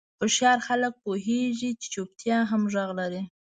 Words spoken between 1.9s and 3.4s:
چوپتیا هم غږ لري.